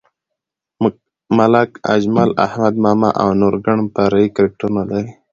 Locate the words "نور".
3.41-3.55